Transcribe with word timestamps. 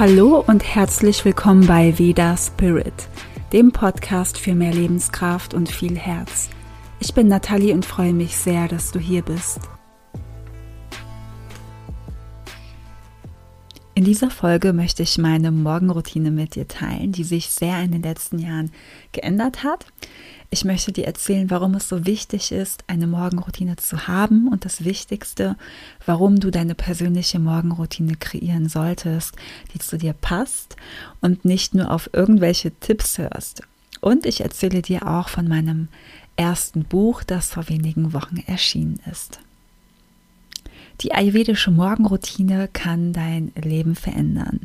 Hallo 0.00 0.42
und 0.46 0.64
herzlich 0.64 1.26
willkommen 1.26 1.66
bei 1.66 1.98
Veda 1.98 2.34
Spirit, 2.34 3.06
dem 3.52 3.70
Podcast 3.70 4.38
für 4.38 4.54
mehr 4.54 4.72
Lebenskraft 4.72 5.52
und 5.52 5.70
viel 5.70 5.98
Herz. 5.98 6.48
Ich 7.00 7.12
bin 7.12 7.28
Nathalie 7.28 7.74
und 7.74 7.84
freue 7.84 8.14
mich 8.14 8.34
sehr, 8.34 8.66
dass 8.66 8.92
du 8.92 8.98
hier 8.98 9.20
bist. 9.20 9.60
In 14.00 14.06
dieser 14.06 14.30
Folge 14.30 14.72
möchte 14.72 15.02
ich 15.02 15.18
meine 15.18 15.50
Morgenroutine 15.50 16.30
mit 16.30 16.54
dir 16.54 16.66
teilen, 16.66 17.12
die 17.12 17.22
sich 17.22 17.50
sehr 17.50 17.82
in 17.82 17.92
den 17.92 18.00
letzten 18.00 18.38
Jahren 18.38 18.72
geändert 19.12 19.62
hat. 19.62 19.84
Ich 20.48 20.64
möchte 20.64 20.90
dir 20.90 21.04
erzählen, 21.04 21.50
warum 21.50 21.74
es 21.74 21.90
so 21.90 22.06
wichtig 22.06 22.50
ist, 22.50 22.82
eine 22.86 23.06
Morgenroutine 23.06 23.76
zu 23.76 24.08
haben 24.08 24.48
und 24.48 24.64
das 24.64 24.86
Wichtigste, 24.86 25.54
warum 26.06 26.40
du 26.40 26.50
deine 26.50 26.74
persönliche 26.74 27.38
Morgenroutine 27.38 28.16
kreieren 28.16 28.70
solltest, 28.70 29.36
die 29.74 29.80
zu 29.80 29.98
dir 29.98 30.14
passt 30.14 30.76
und 31.20 31.44
nicht 31.44 31.74
nur 31.74 31.90
auf 31.90 32.08
irgendwelche 32.14 32.70
Tipps 32.70 33.18
hörst. 33.18 33.64
Und 34.00 34.24
ich 34.24 34.40
erzähle 34.40 34.80
dir 34.80 35.06
auch 35.08 35.28
von 35.28 35.46
meinem 35.46 35.88
ersten 36.36 36.84
Buch, 36.84 37.22
das 37.22 37.50
vor 37.50 37.68
wenigen 37.68 38.14
Wochen 38.14 38.38
erschienen 38.46 38.98
ist. 39.10 39.40
Die 41.00 41.12
ayurvedische 41.12 41.70
Morgenroutine 41.70 42.68
kann 42.72 43.12
dein 43.12 43.52
Leben 43.54 43.94
verändern. 43.94 44.60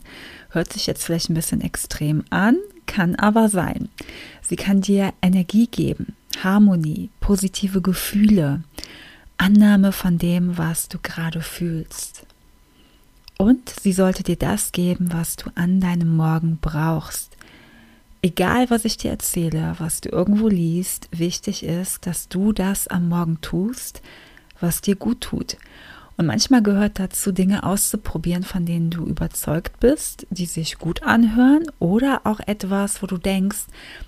Hört 0.49 0.73
sich 0.73 0.85
jetzt 0.85 1.03
vielleicht 1.03 1.30
ein 1.30 1.34
bisschen 1.34 1.62
extrem 1.62 2.23
an, 2.30 2.57
kann 2.85 3.16
aber 3.16 3.49
sein. 3.49 3.89
Sie 4.41 4.57
kann 4.57 4.81
dir 4.81 5.13
Energie 5.21 5.67
geben, 5.67 6.16
Harmonie, 6.43 7.09
positive 7.21 7.82
Gefühle, 7.82 8.63
Annahme 9.37 9.91
von 9.91 10.18
dem, 10.18 10.57
was 10.57 10.90
du 10.90 10.98
gerade 11.01 11.41
fühlst. 11.41 12.26
Und 13.37 13.70
sie 13.70 13.93
sollte 13.93 14.24
dir 14.24 14.37
das 14.37 14.71
geben, 14.71 15.09
was 15.12 15.35
du 15.35 15.49
an 15.55 15.79
deinem 15.79 16.15
Morgen 16.15 16.57
brauchst. 16.62 17.35
Egal, 18.21 18.70
was 18.70 18.85
ich 18.85 18.98
dir 18.98 19.12
erzähle, 19.12 19.76
was 19.77 20.02
du 20.02 20.09
irgendwo 20.09 20.48
liest, 20.48 21.09
wichtig 21.12 21.63
ist, 21.63 22.07
dass 22.07 22.27
du 22.27 22.54
das 22.54 22.87
am 22.87 23.09
Morgen 23.09 23.40
tust, 23.41 24.02
was 24.59 24.81
dir 24.81 24.96
gut 24.96 25.21
tut. 25.21 25.57
Und 26.18 26.27
manchmal 26.27 26.63
gehört 26.63 26.98
dazu, 26.98 27.32
Dinge 27.32 27.63
auszuprobieren, 27.63 28.44
von 28.44 28.66
denen 28.66 28.90
du 28.90 29.05
überzeugt 29.05 29.80
bist, 29.82 30.26
die 30.30 30.46
sich 30.46 30.77
gut 30.77 31.04
anhören 31.04 31.66
oder 31.80 32.21
auch 32.24 32.40
etwas, 32.40 33.02
wo 33.02 33.08
du 33.08 33.18
denkst, 33.18 33.66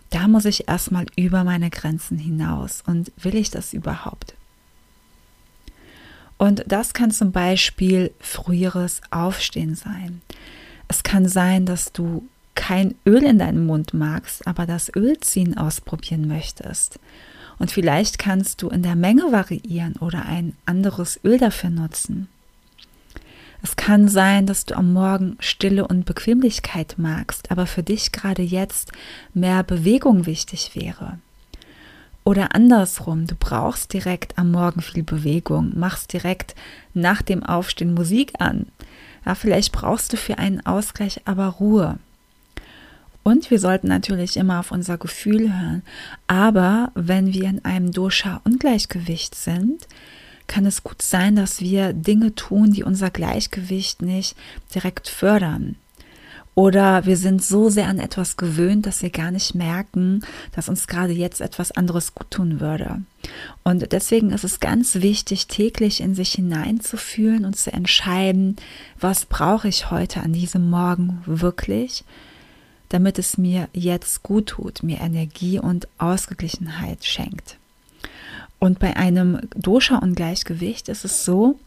da 0.10 0.28
muss 0.28 0.46
ich 0.46 0.70
erstmal 0.70 1.06
über 1.18 1.44
meine 1.44 1.70
Grenzen 1.70 2.18
hinaus 2.18 2.82
und 2.86 3.12
will 3.18 3.36
ich 3.36 3.52
das 3.52 3.74
überhaupt? 3.74 4.36
Und 6.38 6.64
das 6.68 6.94
kann 6.94 7.12
zum 7.12 7.32
Beispiel 7.32 8.12
früheres 8.20 9.02
Aufstehen 9.12 9.76
sein. 9.76 10.22
Es 10.88 11.04
kann 11.04 11.28
sein, 11.28 11.66
dass 11.66 11.92
du 11.92 12.28
kein 12.56 12.96
Öl 13.06 13.24
in 13.24 13.40
deinem 13.40 13.66
Mund 13.66 13.94
magst, 13.94 14.48
aber 14.48 14.66
das 14.66 14.94
Ölziehen 14.96 15.58
ausprobieren 15.58 16.28
möchtest. 16.28 17.00
Und 17.60 17.72
vielleicht 17.72 18.20
kannst 18.20 18.62
du 18.62 18.70
in 18.70 18.84
der 18.84 18.96
Menge 18.96 19.32
variieren 19.32 19.96
oder 19.96 20.26
ein 20.26 20.56
anderes 20.66 21.20
Öl 21.24 21.38
dafür 21.38 21.70
nutzen. 21.70 22.28
Es 23.64 23.76
kann 23.76 24.08
sein, 24.08 24.46
dass 24.46 24.66
du 24.66 24.76
am 24.76 24.94
Morgen 24.94 25.38
Stille 25.40 25.88
und 25.88 26.06
Bequemlichkeit 26.06 26.96
magst, 26.98 27.52
aber 27.52 27.66
für 27.66 27.84
dich 27.84 28.12
gerade 28.12 28.44
jetzt 28.44 28.92
mehr 29.34 29.64
Bewegung 29.64 30.26
wichtig 30.26 30.72
wäre. 30.76 31.18
Oder 32.24 32.54
andersrum, 32.54 33.26
du 33.26 33.36
brauchst 33.36 33.94
direkt 33.94 34.38
am 34.38 34.52
Morgen 34.52 34.82
viel 34.82 35.04
Bewegung, 35.04 35.72
machst 35.80 36.14
direkt 36.14 36.56
nach 36.94 37.22
dem 37.22 37.42
Aufstehen 37.42 37.94
Musik 37.94 38.34
an. 38.40 38.68
Ja, 39.26 39.34
vielleicht 39.34 39.72
brauchst 39.72 40.14
du 40.14 40.18
für 40.18 40.38
einen 40.38 40.66
Ausgleich 40.66 41.22
aber 41.26 41.48
Ruhe. 41.48 41.98
Und 43.28 43.52
wir 43.52 43.60
sollten 43.60 43.90
natürlich 43.90 44.38
immer 44.38 44.62
auf 44.62 44.72
unser 44.72 44.98
Gefühl 44.98 45.54
hören. 45.54 45.84
Aber 46.28 46.94
wenn 46.96 47.34
wir 47.34 47.44
in 47.50 47.66
einem 47.66 47.92
Dosha-Ungleichgewicht 47.92 49.36
sind, 49.36 49.86
kann 50.48 50.66
es 50.66 50.82
gut 50.82 51.02
sein, 51.02 51.36
dass 51.36 51.60
wir 51.60 51.92
Dinge 51.92 52.36
tun, 52.36 52.72
die 52.72 52.86
unser 52.86 53.10
Gleichgewicht 53.10 54.02
nicht 54.02 54.38
direkt 54.74 55.10
fördern. 55.10 55.76
Oder 56.56 57.06
wir 57.06 57.18
sind 57.18 57.44
so 57.44 57.70
sehr 57.70 57.90
an 57.90 58.00
etwas 58.00 58.38
gewöhnt, 58.38 58.86
dass 58.86 59.02
wir 59.02 59.10
gar 59.10 59.32
nicht 59.32 59.56
merken, 59.56 60.22
dass 60.56 60.70
uns 60.70 60.88
gerade 60.88 61.12
jetzt 61.12 61.42
etwas 61.42 61.74
anderes 61.74 62.16
gut 62.16 62.32
tun 62.32 62.62
würde. 62.62 63.02
Und 63.66 63.92
deswegen 63.92 64.30
ist 64.32 64.46
es 64.46 64.62
ganz 64.62 64.96
wichtig, 64.96 65.48
täglich 65.48 66.00
in 66.00 66.16
sich 66.16 66.32
hineinzufühlen 66.32 67.44
und 67.44 67.58
zu 67.58 67.74
entscheiden, 67.74 68.56
was 69.02 69.26
brauche 69.26 69.68
ich 69.68 69.92
heute 69.92 70.22
an 70.22 70.32
diesem 70.32 70.70
Morgen 70.70 71.24
wirklich 71.26 72.06
damit 72.90 73.20
es 73.20 73.38
mir 73.38 73.68
jetzt 73.74 74.24
gut 74.24 74.48
tut, 74.48 74.84
mir 74.84 75.00
Energie 75.02 75.60
und 75.60 75.88
Ausgeglichenheit 75.98 77.06
schenkt. 77.06 77.58
Und 78.60 78.80
bei 78.80 78.96
einem 78.96 79.42
Dosha-Ungleichgewicht 79.56 80.90
ist 80.90 81.06
es 81.06 81.26
so, 81.26 81.60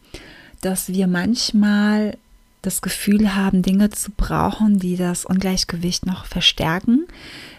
dass 0.61 0.89
wir 0.89 1.07
manchmal 1.07 2.17
das 2.61 2.81
Gefühl 2.81 3.35
haben, 3.35 3.63
Dinge 3.63 3.89
zu 3.89 4.11
brauchen, 4.11 4.77
die 4.77 4.95
das 4.95 5.25
Ungleichgewicht 5.25 6.05
noch 6.05 6.25
verstärken, 6.25 7.07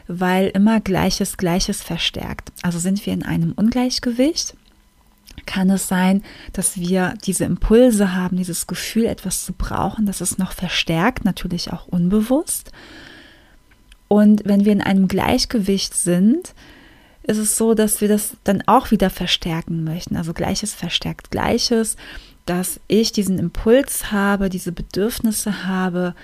weil 0.07 0.49
immer 0.49 0.81
Gleiches 0.81 1.37
Gleiches 1.37 1.83
verstärkt. 1.83 2.53
Also 2.63 2.79
sind 2.79 3.05
wir 3.05 3.13
in 3.13 3.25
einem 3.25 3.53
Ungleichgewicht, 3.53 4.55
kann 5.47 5.71
es 5.71 5.89
sein, 5.89 6.23
dass 6.53 6.79
wir 6.79 7.15
diese 7.25 7.45
Impulse 7.45 8.15
haben, 8.15 8.37
dieses 8.37 8.67
Gefühl, 8.67 9.07
etwas 9.07 9.45
zu 9.45 9.53
brauchen, 9.53 10.07
das 10.07 10.21
es 10.21 10.39
noch 10.39 10.53
verstärkt, 10.53 11.25
natürlich 11.25 11.73
auch 11.73 11.89
unbewusst. 11.89 12.71
Und 14.13 14.43
wenn 14.45 14.67
wir 14.67 14.73
in 14.73 14.83
einem 14.83 15.09
Gleichgewicht 15.09 15.95
sind, 15.95 16.53
ist 17.23 17.39
es 17.39 17.57
so, 17.57 17.73
dass 17.73 18.03
wir 18.03 18.09
das 18.09 18.37
dann 18.45 18.63
auch 18.67 18.91
wieder 18.91 19.09
verstärken 19.09 19.85
möchten. 19.85 20.17
Also 20.17 20.35
Gleiches 20.35 20.75
verstärkt 20.75 21.31
Gleiches, 21.31 21.97
dass 22.45 22.79
ich 22.89 23.13
diesen 23.13 23.39
Impuls 23.39 24.13
habe, 24.13 24.51
diese 24.51 24.71
Bedürfnisse 24.71 25.67
habe 25.67 26.15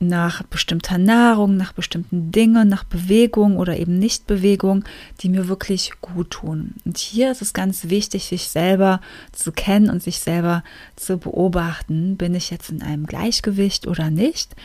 nach 0.00 0.44
bestimmter 0.44 0.96
Nahrung, 0.96 1.58
nach 1.58 1.74
bestimmten 1.74 2.32
Dingen, 2.32 2.68
nach 2.68 2.84
Bewegung 2.84 3.58
oder 3.58 3.76
eben 3.76 3.98
Nichtbewegung, 3.98 4.82
die 5.20 5.28
mir 5.28 5.48
wirklich 5.48 5.92
gut 6.00 6.30
tun. 6.30 6.76
Und 6.86 6.96
hier 6.96 7.30
ist 7.30 7.42
es 7.42 7.52
ganz 7.52 7.90
wichtig, 7.90 8.24
sich 8.24 8.48
selber 8.48 9.02
zu 9.32 9.52
kennen 9.52 9.90
und 9.90 10.02
sich 10.02 10.20
selber 10.20 10.64
zu 10.96 11.18
beobachten. 11.18 12.16
Bin 12.16 12.34
ich 12.34 12.48
jetzt 12.48 12.70
in 12.70 12.80
einem 12.80 13.04
Gleichgewicht 13.04 13.86
oder 13.86 14.08
nicht? 14.08 14.56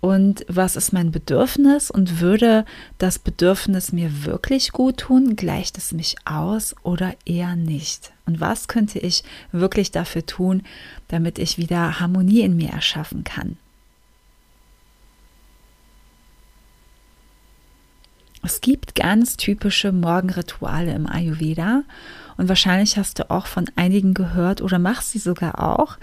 Und 0.00 0.46
was 0.48 0.76
ist 0.76 0.92
mein 0.92 1.10
Bedürfnis 1.10 1.90
und 1.90 2.20
würde 2.20 2.64
das 2.96 3.18
Bedürfnis 3.18 3.92
mir 3.92 4.24
wirklich 4.24 4.72
gut 4.72 4.96
tun, 4.96 5.36
gleicht 5.36 5.76
es 5.76 5.92
mich 5.92 6.16
aus 6.24 6.74
oder 6.82 7.14
eher 7.26 7.54
nicht? 7.54 8.12
Und 8.24 8.40
was 8.40 8.66
könnte 8.66 8.98
ich 8.98 9.24
wirklich 9.52 9.90
dafür 9.90 10.24
tun, 10.24 10.62
damit 11.08 11.38
ich 11.38 11.58
wieder 11.58 12.00
Harmonie 12.00 12.40
in 12.40 12.56
mir 12.56 12.70
erschaffen 12.70 13.24
kann? 13.24 13.58
Es 18.42 18.62
gibt 18.62 18.94
ganz 18.94 19.36
typische 19.36 19.92
Morgenrituale 19.92 20.94
im 20.94 21.06
Ayurveda 21.06 21.82
und 22.38 22.48
wahrscheinlich 22.48 22.96
hast 22.96 23.18
du 23.18 23.30
auch 23.30 23.46
von 23.46 23.70
einigen 23.76 24.14
gehört 24.14 24.62
oder 24.62 24.78
machst 24.78 25.10
sie 25.10 25.18
sogar 25.18 25.62
auch. 25.62 25.98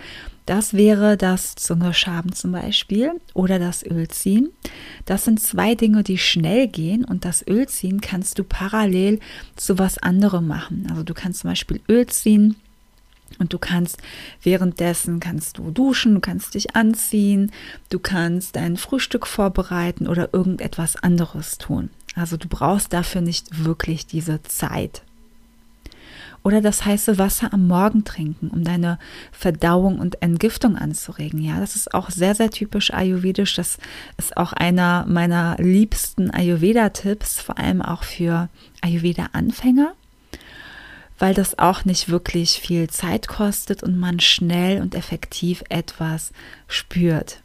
Das 0.48 0.74
wäre 0.74 1.18
das 1.18 1.56
Zungeschaben 1.56 2.32
zum 2.32 2.54
Beispiel 2.54 3.12
oder 3.34 3.60
das 3.60 3.84
Ölziehen. 3.84 4.50
Das 5.04 5.26
sind 5.26 5.42
zwei 5.42 5.76
Dinge, 5.76 6.04
die 6.04 6.18
schnell 6.18 6.70
gehen 6.70 7.04
und 7.04 7.26
das 7.26 7.46
Ölziehen 7.46 8.00
kannst 8.00 8.40
du 8.40 8.46
parallel 8.46 9.20
zu 9.58 9.78
was 9.78 9.98
anderem 9.98 10.48
machen. 10.48 10.88
Also 10.90 11.04
du 11.04 11.14
kannst 11.14 11.42
zum 11.42 11.50
Beispiel 11.50 11.82
Öl 11.90 12.08
ziehen 12.08 12.56
und 13.40 13.52
du 13.52 13.60
kannst 13.60 13.98
währenddessen 14.42 15.20
kannst 15.20 15.58
du 15.58 15.70
duschen, 15.70 16.16
du 16.16 16.22
kannst 16.22 16.54
dich 16.54 16.78
anziehen, 16.78 17.52
du 17.90 18.00
kannst 18.00 18.56
dein 18.56 18.78
Frühstück 18.78 19.28
vorbereiten 19.28 20.08
oder 20.08 20.34
irgendetwas 20.34 20.96
anderes 20.96 21.58
tun. 21.58 21.90
Also 22.16 22.38
du 22.38 22.48
brauchst 22.48 22.94
dafür 22.94 23.20
nicht 23.20 23.66
wirklich 23.66 24.08
diese 24.08 24.42
Zeit 24.44 25.04
oder 26.48 26.62
das 26.62 26.86
heiße 26.86 27.18
Wasser 27.18 27.54
am 27.54 27.68
Morgen 27.68 28.06
trinken, 28.06 28.48
um 28.48 28.64
deine 28.64 29.00
Verdauung 29.34 30.00
und 30.00 30.22
Entgiftung 30.22 30.78
anzuregen. 30.78 31.42
Ja, 31.42 31.60
das 31.60 31.76
ist 31.76 31.94
auch 31.94 32.10
sehr, 32.10 32.36
sehr 32.36 32.50
typisch 32.50 32.94
ayurvedisch. 32.94 33.54
Das 33.56 33.78
ist 34.16 34.38
auch 34.38 34.54
einer 34.54 35.06
meiner 35.10 35.58
liebsten 35.60 36.32
Ayurveda-Tipps, 36.32 37.42
vor 37.42 37.58
allem 37.58 37.82
auch 37.82 38.04
für 38.04 38.48
Ayurveda-Anfänger 38.82 39.92
weil 41.20 41.34
das 41.34 41.58
auch 41.58 41.84
nicht 41.84 42.10
wirklich 42.10 42.62
viel 42.62 42.92
Zeit 42.92 43.28
kostet 43.28 43.82
und 43.82 43.98
man 43.98 44.20
schnell 44.20 44.82
und 44.82 44.94
effektiv 44.94 45.64
etwas 45.68 46.32
spürt. 46.68 47.42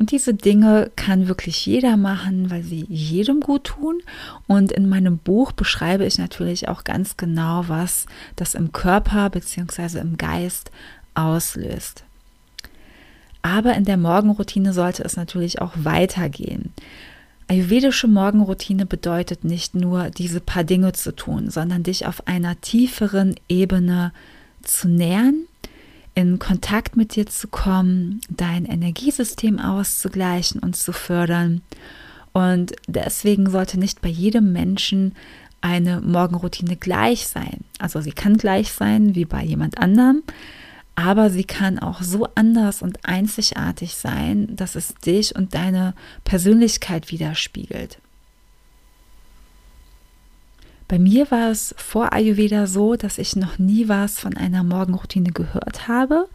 Und 0.00 0.12
diese 0.12 0.32
Dinge 0.32 0.90
kann 0.96 1.28
wirklich 1.28 1.66
jeder 1.66 1.98
machen, 1.98 2.50
weil 2.50 2.62
sie 2.62 2.86
jedem 2.88 3.40
gut 3.40 3.64
tun. 3.64 4.00
Und 4.46 4.72
in 4.72 4.88
meinem 4.88 5.18
Buch 5.18 5.52
beschreibe 5.52 6.06
ich 6.06 6.16
natürlich 6.16 6.68
auch 6.68 6.84
ganz 6.84 7.18
genau, 7.18 7.64
was 7.68 8.06
das 8.34 8.54
im 8.54 8.72
Körper 8.72 9.28
bzw. 9.28 9.98
im 9.98 10.16
Geist 10.16 10.70
auslöst. 11.12 12.04
Aber 13.42 13.74
in 13.74 13.84
der 13.84 13.98
Morgenroutine 13.98 14.72
sollte 14.72 15.04
es 15.04 15.16
natürlich 15.16 15.60
auch 15.60 15.72
weitergehen. 15.76 16.72
Ayurvedische 17.48 18.08
Morgenroutine 18.08 18.86
bedeutet 18.86 19.44
nicht 19.44 19.74
nur 19.74 20.08
diese 20.08 20.40
paar 20.40 20.64
Dinge 20.64 20.92
zu 20.92 21.14
tun, 21.14 21.50
sondern 21.50 21.82
dich 21.82 22.06
auf 22.06 22.26
einer 22.26 22.58
tieferen 22.62 23.34
Ebene 23.50 24.12
zu 24.62 24.88
nähern, 24.88 25.44
in 26.14 26.38
Kontakt 26.38 26.96
mit 26.96 27.16
dir 27.16 27.26
zu 27.26 27.48
kommen, 27.48 28.20
dein 28.28 28.64
Energiesystem 28.64 29.58
auszugleichen 29.58 30.60
und 30.60 30.76
zu 30.76 30.92
fördern. 30.92 31.62
Und 32.32 32.72
deswegen 32.86 33.50
sollte 33.50 33.78
nicht 33.78 34.00
bei 34.00 34.08
jedem 34.08 34.52
Menschen 34.52 35.14
eine 35.60 36.00
Morgenroutine 36.00 36.76
gleich 36.76 37.26
sein. 37.26 37.64
Also 37.78 38.00
sie 38.00 38.12
kann 38.12 38.36
gleich 38.36 38.72
sein 38.72 39.14
wie 39.14 39.24
bei 39.24 39.42
jemand 39.42 39.78
anderem, 39.78 40.22
aber 40.94 41.30
sie 41.30 41.44
kann 41.44 41.78
auch 41.78 42.02
so 42.02 42.28
anders 42.34 42.82
und 42.82 43.06
einzigartig 43.06 43.94
sein, 43.94 44.54
dass 44.56 44.74
es 44.74 44.94
dich 44.94 45.34
und 45.34 45.54
deine 45.54 45.94
Persönlichkeit 46.24 47.10
widerspiegelt. 47.10 47.98
Bei 50.90 50.98
mir 50.98 51.30
war 51.30 51.52
es 51.52 51.72
vor 51.78 52.12
Ayurveda 52.12 52.66
so, 52.66 52.96
dass 52.96 53.18
ich 53.18 53.36
noch 53.36 53.60
nie 53.60 53.86
was 53.86 54.18
von 54.18 54.36
einer 54.36 54.64
Morgenroutine 54.64 55.30
gehört 55.30 55.86
habe 55.86 56.26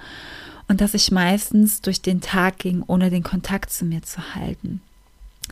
und 0.69 0.79
dass 0.79 0.93
ich 0.93 1.11
meistens 1.11 1.81
durch 1.81 2.01
den 2.01 2.21
Tag 2.21 2.59
ging, 2.59 2.81
ohne 2.87 3.09
den 3.09 3.21
Kontakt 3.21 3.69
zu 3.69 3.83
mir 3.83 4.01
zu 4.01 4.33
halten. 4.33 4.79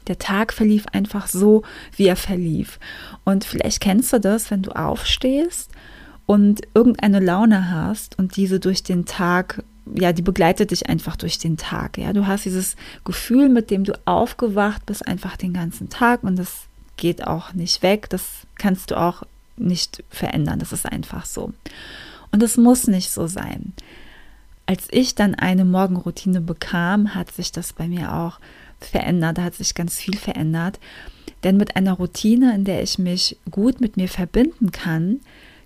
Der 0.07 0.19
Tag 0.19 0.53
verlief 0.53 0.85
einfach 0.93 1.27
so, 1.27 1.63
wie 1.97 2.05
er 2.05 2.15
verlief. 2.15 2.79
Und 3.25 3.43
vielleicht 3.43 3.81
kennst 3.81 4.13
du 4.13 4.21
das, 4.21 4.49
wenn 4.51 4.61
du 4.61 4.71
aufstehst 4.71 5.69
und 6.25 6.61
irgendeine 6.73 7.19
Laune 7.19 7.71
hast 7.71 8.17
und 8.17 8.37
diese 8.37 8.61
durch 8.61 8.83
den 8.83 9.03
Tag, 9.03 9.65
ja, 9.93 10.13
die 10.13 10.21
begleitet 10.21 10.71
dich 10.71 10.87
einfach 10.87 11.17
durch 11.17 11.39
den 11.39 11.57
Tag. 11.57 11.97
Ja, 11.97 12.13
du 12.13 12.25
hast 12.25 12.45
dieses 12.45 12.77
Gefühl, 13.03 13.49
mit 13.49 13.69
dem 13.69 13.83
du 13.83 13.99
aufgewacht 14.05 14.85
bist, 14.85 15.05
einfach 15.05 15.35
den 15.35 15.51
ganzen 15.51 15.89
Tag 15.89 16.23
und 16.23 16.37
das 16.37 16.67
geht 16.97 17.25
auch 17.25 17.53
nicht 17.53 17.83
weg. 17.83 18.09
Das 18.09 18.23
kannst 18.55 18.91
du 18.91 18.99
auch 18.99 19.23
nicht 19.57 20.03
verändern. 20.09 20.59
Das 20.59 20.71
ist 20.71 20.85
einfach 20.85 21.25
so. 21.25 21.53
Und 22.31 22.41
es 22.43 22.57
muss 22.57 22.87
nicht 22.87 23.11
so 23.11 23.27
sein. 23.27 23.73
Als 24.65 24.87
ich 24.91 25.15
dann 25.15 25.35
eine 25.35 25.65
Morgenroutine 25.65 26.41
bekam, 26.41 27.15
hat 27.15 27.31
sich 27.31 27.51
das 27.51 27.73
bei 27.73 27.87
mir 27.87 28.13
auch 28.13 28.39
verändert. 28.79 29.37
Da 29.37 29.43
hat 29.43 29.55
sich 29.55 29.75
ganz 29.75 29.97
viel 29.97 30.17
verändert. 30.17 30.79
Denn 31.43 31.57
mit 31.57 31.75
einer 31.75 31.93
Routine, 31.93 32.55
in 32.55 32.63
der 32.63 32.81
ich 32.81 32.97
mich 32.97 33.37
gut 33.51 33.81
mit 33.81 33.97
mir 33.97 34.07
verbinden 34.07 34.71
kann, 34.71 35.19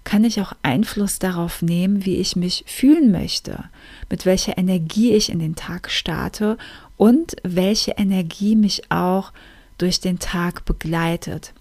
kann 0.04 0.24
ich 0.24 0.40
auch 0.42 0.54
Einfluss 0.64 1.20
darauf 1.20 1.62
nehmen, 1.62 2.06
wie 2.06 2.16
ich 2.16 2.38
mich 2.38 2.64
fühlen 2.66 3.12
möchte, 3.12 3.66
mit 4.10 4.26
welcher 4.26 4.58
Energie 4.58 5.14
ich 5.14 5.30
in 5.30 5.40
den 5.40 5.56
Tag 5.56 5.92
starte 5.92 6.58
und 6.96 7.36
welche 7.44 7.92
Energie 7.92 8.56
mich 8.56 8.90
auch 8.90 9.34
durch 9.78 10.00
den 10.00 10.20
Tag 10.20 10.66
begleitet. 10.66 11.54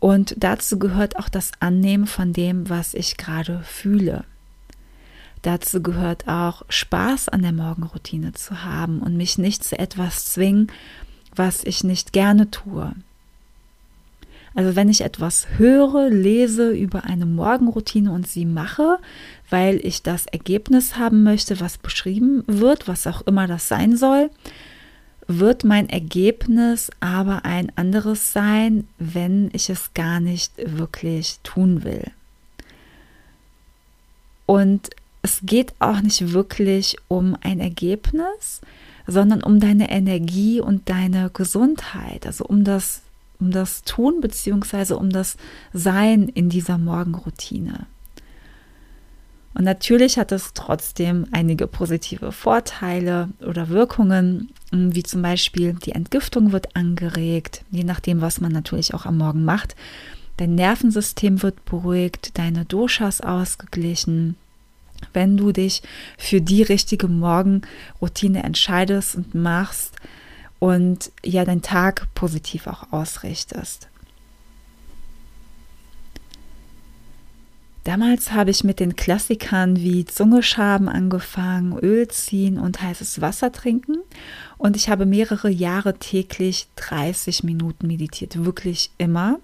Und 0.00 0.34
dazu 0.38 0.78
gehört 0.78 1.16
auch 1.16 1.28
das 1.28 1.52
Annehmen 1.60 2.06
von 2.06 2.32
dem, 2.32 2.68
was 2.68 2.94
ich 2.94 3.16
gerade 3.16 3.62
fühle. 3.64 4.24
Dazu 5.42 5.82
gehört 5.82 6.28
auch 6.28 6.62
Spaß 6.68 7.28
an 7.28 7.42
der 7.42 7.52
Morgenroutine 7.52 8.32
zu 8.32 8.64
haben 8.64 9.00
und 9.00 9.16
mich 9.16 9.38
nicht 9.38 9.62
zu 9.62 9.78
etwas 9.78 10.32
zwingen, 10.32 10.70
was 11.34 11.64
ich 11.64 11.84
nicht 11.84 12.12
gerne 12.12 12.50
tue. 12.50 12.94
Also 14.54 14.76
wenn 14.76 14.88
ich 14.88 15.00
etwas 15.00 15.46
höre, 15.56 16.08
lese 16.10 16.70
über 16.70 17.04
eine 17.04 17.26
Morgenroutine 17.26 18.12
und 18.12 18.28
sie 18.28 18.46
mache, 18.46 18.98
weil 19.50 19.84
ich 19.84 20.02
das 20.02 20.26
Ergebnis 20.26 20.96
haben 20.96 21.24
möchte, 21.24 21.60
was 21.60 21.76
beschrieben 21.76 22.44
wird, 22.46 22.86
was 22.86 23.06
auch 23.06 23.22
immer 23.22 23.46
das 23.46 23.68
sein 23.68 23.96
soll, 23.96 24.30
wird 25.26 25.64
mein 25.64 25.88
Ergebnis 25.88 26.90
aber 27.00 27.44
ein 27.44 27.72
anderes 27.76 28.32
sein, 28.32 28.86
wenn 28.98 29.50
ich 29.52 29.70
es 29.70 29.94
gar 29.94 30.20
nicht 30.20 30.52
wirklich 30.58 31.38
tun 31.42 31.84
will. 31.84 32.10
Und 34.46 34.90
es 35.22 35.40
geht 35.42 35.74
auch 35.78 36.00
nicht 36.02 36.32
wirklich 36.32 36.96
um 37.08 37.36
ein 37.40 37.60
Ergebnis, 37.60 38.60
sondern 39.06 39.42
um 39.42 39.60
deine 39.60 39.90
Energie 39.90 40.60
und 40.60 40.88
deine 40.88 41.30
Gesundheit, 41.30 42.26
also 42.26 42.44
um 42.44 42.64
das 42.64 43.00
um 43.40 43.50
das 43.50 43.82
Tun 43.82 44.20
bzw. 44.20 44.94
um 44.94 45.10
das 45.10 45.36
Sein 45.72 46.28
in 46.28 46.48
dieser 46.48 46.78
Morgenroutine. 46.78 47.86
Und 49.54 49.64
natürlich 49.64 50.18
hat 50.18 50.32
es 50.32 50.52
trotzdem 50.52 51.26
einige 51.30 51.66
positive 51.66 52.32
Vorteile 52.32 53.28
oder 53.46 53.68
Wirkungen, 53.68 54.50
wie 54.72 55.04
zum 55.04 55.22
Beispiel 55.22 55.74
die 55.74 55.92
Entgiftung 55.92 56.52
wird 56.52 56.74
angeregt, 56.74 57.62
je 57.70 57.84
nachdem, 57.84 58.20
was 58.20 58.40
man 58.40 58.52
natürlich 58.52 58.94
auch 58.94 59.06
am 59.06 59.18
Morgen 59.18 59.44
macht. 59.44 59.76
Dein 60.38 60.56
Nervensystem 60.56 61.42
wird 61.42 61.64
beruhigt, 61.64 62.36
deine 62.36 62.64
Doshas 62.64 63.20
ausgeglichen. 63.20 64.36
Wenn 65.12 65.36
du 65.36 65.52
dich 65.52 65.82
für 66.18 66.40
die 66.40 66.62
richtige 66.62 67.06
Morgenroutine 67.06 68.42
entscheidest 68.42 69.14
und 69.14 69.34
machst, 69.34 69.94
und 70.64 71.12
ja 71.22 71.44
deinen 71.44 71.60
Tag 71.60 72.06
positiv 72.14 72.66
auch 72.66 72.90
ausrichtest. 72.90 73.88
Damals 77.84 78.32
habe 78.32 78.50
ich 78.50 78.64
mit 78.64 78.80
den 78.80 78.96
Klassikern 78.96 79.76
wie 79.76 80.06
Zungeschaben 80.06 80.88
angefangen, 80.88 81.78
Öl 81.78 82.08
ziehen 82.08 82.58
und 82.58 82.80
heißes 82.80 83.20
Wasser 83.20 83.52
trinken. 83.52 83.98
Und 84.56 84.74
ich 84.74 84.88
habe 84.88 85.04
mehrere 85.04 85.50
Jahre 85.50 85.98
täglich 85.98 86.68
30 86.76 87.44
Minuten 87.44 87.86
meditiert, 87.86 88.42
wirklich 88.42 88.90
immer. 88.96 89.38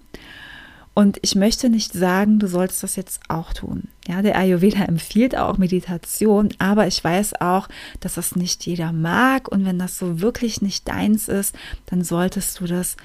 Und 0.95 1.19
ich 1.21 1.35
möchte 1.35 1.69
nicht 1.69 1.93
sagen, 1.93 2.39
du 2.39 2.47
sollst 2.47 2.81
das 2.81 2.95
jetzt 2.95 3.21
auch 3.29 3.53
tun. 3.53 3.83
Ja, 4.07 4.23
der 4.23 4.37
Ayurveda 4.37 4.85
empfiehlt 4.85 5.37
auch 5.37 5.59
Meditation, 5.59 6.49
aber 6.57 6.87
ich 6.87 7.01
weiß 7.01 7.39
auch, 7.41 7.69
dass 7.99 8.15
das 8.15 8.35
nicht 8.35 8.65
jeder 8.65 8.91
mag. 8.91 9.49
Und 9.49 9.65
wenn 9.65 9.77
das 9.77 9.99
so 9.99 10.19
wirklich 10.19 10.61
nicht 10.61 10.87
deins 10.87 11.27
ist, 11.27 11.55
dann 11.85 12.03
solltest 12.03 12.59
du 12.59 12.65
das 12.65 12.97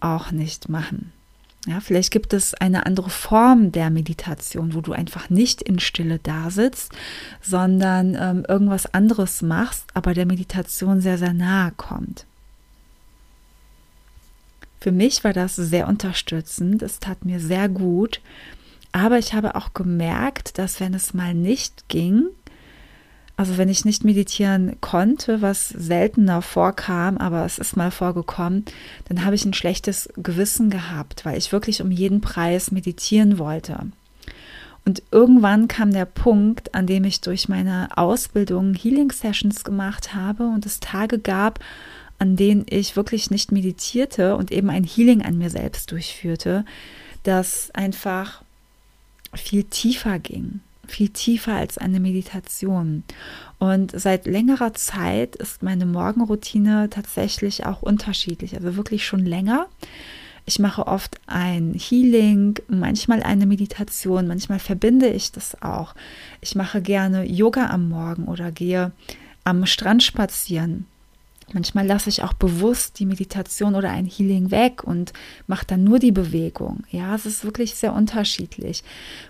auch 0.00 0.32
nicht 0.32 0.68
machen. 0.68 1.12
Ja, 1.66 1.80
vielleicht 1.80 2.10
gibt 2.10 2.32
es 2.32 2.54
eine 2.54 2.86
andere 2.86 3.10
Form 3.10 3.70
der 3.70 3.90
Meditation, 3.90 4.74
wo 4.74 4.80
du 4.80 4.92
einfach 4.92 5.28
nicht 5.28 5.60
in 5.60 5.78
Stille 5.78 6.18
da 6.22 6.50
sitzt, 6.50 6.92
sondern 7.42 8.16
ähm, 8.18 8.46
irgendwas 8.48 8.94
anderes 8.94 9.42
machst, 9.42 9.84
aber 9.92 10.14
der 10.14 10.24
Meditation 10.24 11.02
sehr, 11.02 11.18
sehr 11.18 11.34
nahe 11.34 11.72
kommt. 11.76 12.24
Für 14.80 14.92
mich 14.92 15.22
war 15.22 15.34
das 15.34 15.56
sehr 15.56 15.86
unterstützend, 15.86 16.80
es 16.80 16.98
tat 16.98 17.26
mir 17.26 17.38
sehr 17.38 17.68
gut, 17.68 18.22
aber 18.92 19.18
ich 19.18 19.34
habe 19.34 19.54
auch 19.54 19.74
gemerkt, 19.74 20.56
dass 20.56 20.80
wenn 20.80 20.94
es 20.94 21.12
mal 21.12 21.34
nicht 21.34 21.88
ging, 21.88 22.24
also 23.40 23.56
wenn 23.56 23.70
ich 23.70 23.86
nicht 23.86 24.04
meditieren 24.04 24.76
konnte, 24.82 25.40
was 25.40 25.70
seltener 25.70 26.42
vorkam, 26.42 27.16
aber 27.16 27.46
es 27.46 27.56
ist 27.56 27.74
mal 27.74 27.90
vorgekommen, 27.90 28.66
dann 29.08 29.24
habe 29.24 29.34
ich 29.34 29.46
ein 29.46 29.54
schlechtes 29.54 30.10
Gewissen 30.18 30.68
gehabt, 30.68 31.24
weil 31.24 31.38
ich 31.38 31.50
wirklich 31.50 31.80
um 31.80 31.90
jeden 31.90 32.20
Preis 32.20 32.70
meditieren 32.70 33.38
wollte. 33.38 33.86
Und 34.84 35.02
irgendwann 35.10 35.68
kam 35.68 35.90
der 35.90 36.04
Punkt, 36.04 36.74
an 36.74 36.86
dem 36.86 37.04
ich 37.04 37.22
durch 37.22 37.48
meine 37.48 37.88
Ausbildung 37.96 38.74
Healing 38.74 39.10
Sessions 39.10 39.64
gemacht 39.64 40.14
habe 40.14 40.42
und 40.46 40.66
es 40.66 40.78
Tage 40.78 41.18
gab, 41.18 41.60
an 42.18 42.36
denen 42.36 42.66
ich 42.68 42.94
wirklich 42.94 43.30
nicht 43.30 43.52
meditierte 43.52 44.36
und 44.36 44.52
eben 44.52 44.68
ein 44.68 44.84
Healing 44.84 45.22
an 45.22 45.38
mir 45.38 45.48
selbst 45.48 45.92
durchführte, 45.92 46.66
das 47.22 47.70
einfach 47.72 48.42
viel 49.32 49.64
tiefer 49.64 50.18
ging, 50.18 50.60
viel 50.90 51.08
tiefer 51.08 51.54
als 51.54 51.78
eine 51.78 52.00
Meditation. 52.00 53.04
Und 53.58 53.98
seit 53.98 54.26
längerer 54.26 54.74
Zeit 54.74 55.36
ist 55.36 55.62
meine 55.62 55.86
Morgenroutine 55.86 56.90
tatsächlich 56.90 57.66
auch 57.66 57.82
unterschiedlich, 57.82 58.54
also 58.54 58.76
wirklich 58.76 59.06
schon 59.06 59.24
länger. 59.24 59.66
Ich 60.46 60.58
mache 60.58 60.86
oft 60.86 61.20
ein 61.26 61.74
Healing, 61.74 62.54
manchmal 62.68 63.22
eine 63.22 63.46
Meditation, 63.46 64.26
manchmal 64.26 64.58
verbinde 64.58 65.08
ich 65.08 65.32
das 65.32 65.60
auch. 65.62 65.94
Ich 66.40 66.54
mache 66.54 66.82
gerne 66.82 67.24
Yoga 67.24 67.68
am 67.68 67.88
Morgen 67.88 68.24
oder 68.24 68.50
gehe 68.50 68.92
am 69.44 69.66
Strand 69.66 70.02
spazieren 70.02 70.86
Manchmal 71.52 71.86
lasse 71.86 72.08
ich 72.08 72.22
auch 72.22 72.32
bewusst 72.32 72.98
die 72.98 73.06
Meditation 73.06 73.74
oder 73.74 73.90
ein 73.90 74.06
Healing 74.06 74.50
weg 74.50 74.84
und 74.84 75.12
mache 75.46 75.66
dann 75.66 75.84
nur 75.84 75.98
die 75.98 76.12
Bewegung. 76.12 76.84
Ja, 76.90 77.14
es 77.14 77.26
ist 77.26 77.44
wirklich 77.44 77.74
sehr 77.74 77.92
unterschiedlich. 77.92 78.84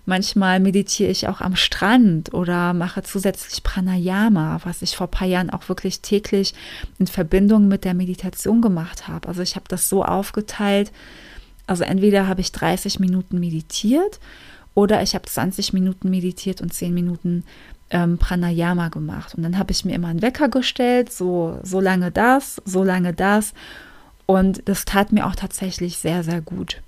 Manchmal 0.07 0.61
meditiere 0.61 1.11
ich 1.11 1.29
auch 1.29 1.41
am 1.41 1.57
Strand 1.57 2.35
oder 2.35 2.75
mache 2.75 3.03
zusätzlich 3.03 3.63
Pranayama, 3.63 4.61
was 4.65 4.83
ich 4.83 4.97
vor 4.97 5.07
ein 5.07 5.13
paar 5.13 5.29
Jahren 5.29 5.51
auch 5.51 5.69
wirklich 5.69 6.01
täglich 6.01 6.55
in 6.99 7.07
Verbindung 7.07 7.69
mit 7.69 7.85
der 7.85 7.95
Meditation 7.95 8.61
gemacht 8.61 9.09
habe. 9.09 9.29
Also 9.29 9.43
ich 9.43 9.57
habe 9.57 9.67
das 9.69 9.89
so 9.89 10.05
aufgeteilt. 10.05 10.93
Also 11.67 11.85
entweder 11.85 12.27
habe 12.27 12.41
ich 12.41 12.53
30 12.53 12.99
Minuten 12.99 13.39
meditiert 13.39 14.19
Oder 14.75 15.03
ich 15.03 15.15
habe 15.15 15.27
20 15.27 15.73
Minuten 15.73 16.11
meditiert 16.11 16.61
und 16.61 16.73
10 16.73 16.95
Minuten 16.95 17.45
ähm, 17.91 18.19
Pranayama 18.19 18.89
gemacht. 18.89 19.35
Und 19.35 19.43
dann 19.43 19.59
habe 19.59 19.73
ich 19.73 19.85
mir 19.85 19.95
immer 19.95 20.09
einen 20.09 20.23
Wecker 20.23 20.49
gestellt, 20.49 21.13
so, 21.13 21.59
so 21.63 21.81
lange 21.81 22.11
das, 22.11 22.61
so 22.65 22.83
lange 22.83 23.13
das. 23.13 23.53
Und 24.27 24.69
das 24.69 24.85
tat 24.85 25.13
mir 25.13 25.27
auch 25.27 25.35
tatsächlich 25.35 25.99
sehr, 25.99 26.23
sehr 26.23 26.41
gut. 26.41 26.81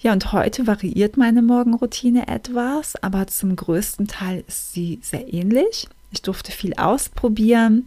Ja, 0.00 0.12
und 0.12 0.32
heute 0.32 0.66
variiert 0.66 1.16
meine 1.16 1.42
Morgenroutine 1.42 2.26
etwas, 2.26 3.00
aber 3.04 3.28
zum 3.28 3.54
größten 3.54 4.08
Teil 4.08 4.42
ist 4.48 4.72
sie 4.72 4.98
sehr 5.00 5.32
ähnlich. 5.32 5.88
Ich 6.10 6.22
durfte 6.22 6.50
viel 6.50 6.74
ausprobieren 6.74 7.86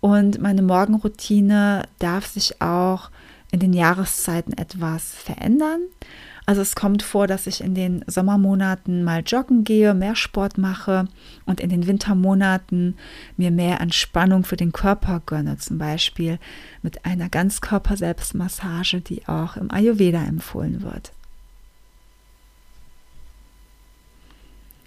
und 0.00 0.40
meine 0.40 0.62
Morgenroutine 0.62 1.82
darf 1.98 2.26
sich 2.26 2.62
auch 2.62 3.10
in 3.50 3.60
den 3.60 3.74
Jahreszeiten 3.74 4.54
etwas 4.54 5.14
verändern. 5.14 5.80
Also 6.46 6.60
es 6.60 6.74
kommt 6.74 7.02
vor, 7.02 7.26
dass 7.26 7.46
ich 7.46 7.62
in 7.62 7.74
den 7.74 8.04
Sommermonaten 8.06 9.02
mal 9.02 9.22
joggen 9.24 9.64
gehe, 9.64 9.94
mehr 9.94 10.14
Sport 10.14 10.58
mache 10.58 11.06
und 11.46 11.58
in 11.60 11.70
den 11.70 11.86
Wintermonaten 11.86 12.96
mir 13.36 13.50
mehr 13.50 13.80
Entspannung 13.80 14.44
für 14.44 14.56
den 14.56 14.72
Körper 14.72 15.22
gönne, 15.24 15.56
zum 15.56 15.78
Beispiel 15.78 16.38
mit 16.82 17.06
einer 17.06 17.30
Ganzkörper-Selbstmassage, 17.30 19.00
die 19.00 19.26
auch 19.26 19.56
im 19.56 19.70
Ayurveda 19.70 20.22
empfohlen 20.22 20.82
wird. 20.82 21.12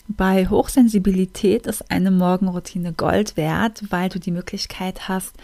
Bei 0.09 0.47
Hochsensibilität 0.47 1.67
ist 1.67 1.91
eine 1.91 2.11
Morgenroutine 2.11 2.93
Gold 2.93 3.35
wert, 3.35 3.83
weil 3.89 4.07
du 4.07 4.19
die 4.19 4.31
Möglichkeit 4.31 5.09
hast, 5.09 5.35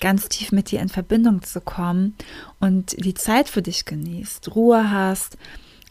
ganz 0.00 0.28
tief 0.28 0.50
mit 0.50 0.72
dir 0.72 0.80
in 0.80 0.88
Verbindung 0.88 1.42
zu 1.42 1.60
kommen 1.60 2.16
und 2.58 2.96
die 2.98 3.14
Zeit 3.14 3.48
für 3.48 3.62
dich 3.62 3.84
genießt, 3.84 4.56
Ruhe 4.56 4.90
hast, 4.90 5.38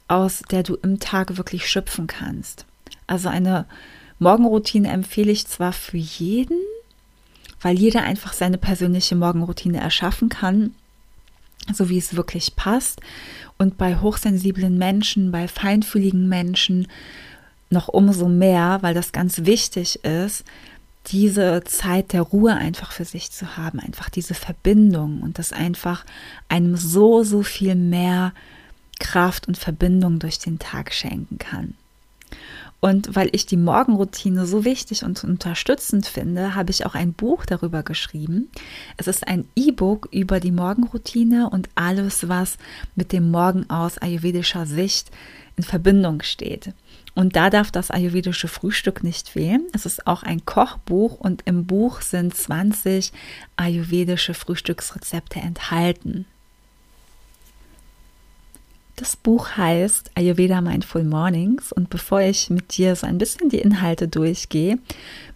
aus 0.09 0.41
der 0.51 0.63
du 0.63 0.75
im 0.75 0.99
Tag 0.99 1.37
wirklich 1.37 1.69
schöpfen 1.69 2.07
kannst. 2.07 2.65
Also 3.07 3.29
eine 3.29 3.65
Morgenroutine 4.19 4.89
empfehle 4.89 5.31
ich 5.31 5.47
zwar 5.47 5.71
für 5.71 5.97
jeden, 5.97 6.59
weil 7.61 7.77
jeder 7.77 8.03
einfach 8.03 8.33
seine 8.33 8.57
persönliche 8.57 9.15
Morgenroutine 9.15 9.79
erschaffen 9.79 10.27
kann, 10.27 10.75
so 11.73 11.87
wie 11.87 11.97
es 11.97 12.17
wirklich 12.17 12.57
passt. 12.57 12.99
Und 13.57 13.77
bei 13.77 13.97
hochsensiblen 13.97 14.77
Menschen, 14.77 15.31
bei 15.31 15.47
feinfühligen 15.47 16.27
Menschen, 16.27 16.87
noch 17.69 17.87
umso 17.87 18.27
mehr, 18.27 18.79
weil 18.81 18.93
das 18.93 19.11
ganz 19.11 19.45
wichtig 19.45 20.03
ist, 20.03 20.43
diese 21.07 21.63
Zeit 21.63 22.13
der 22.13 22.21
Ruhe 22.21 22.53
einfach 22.53 22.91
für 22.91 23.05
sich 23.05 23.31
zu 23.31 23.57
haben, 23.57 23.79
einfach 23.79 24.09
diese 24.09 24.33
Verbindung 24.33 25.21
und 25.21 25.39
das 25.39 25.53
einfach 25.53 26.05
einem 26.49 26.75
so, 26.75 27.23
so 27.23 27.43
viel 27.43 27.75
mehr 27.75 28.33
Kraft 28.99 29.47
und 29.47 29.57
Verbindung 29.57 30.19
durch 30.19 30.39
den 30.39 30.59
Tag 30.59 30.93
schenken 30.93 31.37
kann. 31.37 31.75
Und 32.79 33.15
weil 33.15 33.29
ich 33.31 33.45
die 33.47 33.57
Morgenroutine 33.57 34.45
so 34.45 34.63
wichtig 34.63 35.03
und 35.03 35.23
unterstützend 35.23 36.05
finde, 36.05 36.53
habe 36.53 36.69
ich 36.69 36.85
auch 36.85 36.93
ein 36.93 37.13
Buch 37.13 37.45
darüber 37.45 37.81
geschrieben. 37.81 38.51
Es 38.97 39.07
ist 39.07 39.27
ein 39.27 39.45
E-Book 39.55 40.09
über 40.11 40.39
die 40.39 40.51
Morgenroutine 40.51 41.49
und 41.49 41.69
alles, 41.73 42.29
was 42.29 42.57
mit 42.95 43.13
dem 43.13 43.31
Morgen 43.31 43.67
aus 43.69 43.97
ayurvedischer 43.97 44.67
Sicht 44.67 45.09
in 45.55 45.63
Verbindung 45.63 46.21
steht. 46.21 46.73
Und 47.17 47.35
da 47.35 47.49
darf 47.49 47.71
das 47.71 47.89
ayurvedische 47.89 48.47
Frühstück 48.47 49.03
nicht 49.03 49.27
fehlen. 49.27 49.65
Es 49.73 49.87
ist 49.87 50.05
auch 50.05 50.21
ein 50.21 50.45
Kochbuch 50.45 51.19
und 51.19 51.41
im 51.45 51.65
Buch 51.65 52.01
sind 52.01 52.35
20 52.37 53.11
ayurvedische 53.55 54.35
Frühstücksrezepte 54.35 55.39
enthalten. 55.39 56.27
Das 58.99 59.15
Buch 59.15 59.51
heißt 59.55 60.09
Ayurveda 60.15 60.59
Mindful 60.59 61.03
Mornings 61.03 61.71
und 61.71 61.91
bevor 61.91 62.19
ich 62.21 62.49
mit 62.49 62.75
dir 62.75 62.95
so 62.95 63.05
ein 63.05 63.19
bisschen 63.19 63.47
die 63.47 63.59
Inhalte 63.59 64.07
durchgehe, 64.07 64.79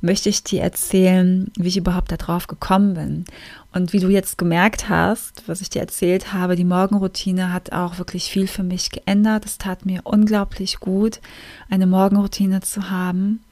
möchte 0.01 0.29
ich 0.29 0.43
dir 0.43 0.63
erzählen, 0.63 1.51
wie 1.55 1.67
ich 1.67 1.77
überhaupt 1.77 2.11
darauf 2.11 2.47
gekommen 2.47 2.95
bin. 2.95 3.25
Und 3.71 3.93
wie 3.93 3.99
du 3.99 4.09
jetzt 4.09 4.39
gemerkt 4.39 4.89
hast, 4.89 5.47
was 5.47 5.61
ich 5.61 5.69
dir 5.69 5.79
erzählt 5.79 6.33
habe, 6.33 6.55
die 6.55 6.65
Morgenroutine 6.65 7.53
hat 7.53 7.71
auch 7.71 7.99
wirklich 7.99 8.31
viel 8.31 8.47
für 8.47 8.63
mich 8.63 8.89
geändert. 8.89 9.45
Es 9.45 9.59
tat 9.59 9.85
mir 9.85 10.01
unglaublich 10.05 10.79
gut, 10.79 11.21
eine 11.69 11.85
Morgenroutine 11.85 12.61
zu 12.61 12.89
haben. 12.89 13.43